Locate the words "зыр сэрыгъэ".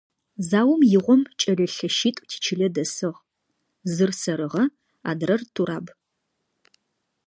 3.93-4.63